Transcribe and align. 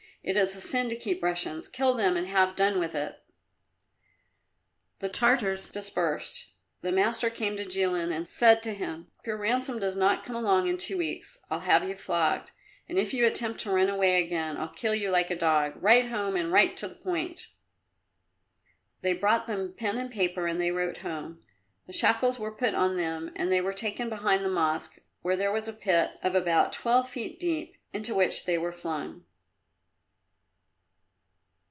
It 0.23 0.37
is 0.37 0.55
a 0.55 0.61
sin 0.61 0.87
to 0.89 0.95
keep 0.95 1.23
Russians. 1.23 1.67
Kill 1.67 1.95
them 1.95 2.15
and 2.15 2.27
have 2.27 2.55
done 2.55 2.77
with 2.77 2.93
it." 2.93 3.23
The 4.99 5.09
Tartars 5.09 5.67
dispersed. 5.71 6.53
The 6.81 6.91
master 6.91 7.31
came 7.31 7.57
to 7.57 7.65
Jilin 7.65 8.15
and 8.15 8.27
said 8.29 8.61
to 8.61 8.75
him, 8.75 9.09
"If 9.19 9.25
your 9.25 9.37
ransom 9.37 9.79
does 9.79 9.95
not 9.95 10.23
come 10.23 10.45
in 10.67 10.77
two 10.77 10.95
weeks, 10.99 11.39
I'll 11.49 11.61
have 11.61 11.83
you 11.89 11.95
flogged, 11.95 12.51
and 12.87 12.99
if 12.99 13.15
you 13.15 13.25
attempt 13.25 13.61
to 13.61 13.71
run 13.71 13.89
away 13.89 14.23
again, 14.23 14.57
I'll 14.57 14.69
kill 14.71 14.93
you 14.93 15.09
like 15.09 15.31
a 15.31 15.35
dog. 15.35 15.73
Write 15.81 16.09
home, 16.09 16.35
and 16.35 16.51
write 16.51 16.77
to 16.77 16.87
the 16.87 16.93
point!" 16.93 17.47
They 19.01 19.13
brought 19.15 19.47
them 19.47 19.73
pen 19.75 19.97
and 19.97 20.11
paper 20.11 20.45
and 20.45 20.61
they 20.61 20.69
wrote 20.69 20.97
home. 20.97 21.43
The 21.87 21.93
shackles 21.93 22.37
were 22.37 22.55
put 22.55 22.75
on 22.75 22.95
them 22.95 23.31
and 23.35 23.51
they 23.51 23.59
were 23.59 23.73
taken 23.73 24.07
behind 24.07 24.45
the 24.45 24.49
Mosque, 24.49 24.99
where 25.23 25.35
there 25.35 25.51
was 25.51 25.67
a 25.67 25.73
pit 25.73 26.19
of 26.21 26.35
about 26.35 26.71
twelve 26.73 27.09
feet 27.09 27.39
deep, 27.39 27.75
into 27.91 28.13
which 28.13 28.45
they 28.45 28.59
were 28.59 28.71
flung. 28.71 29.25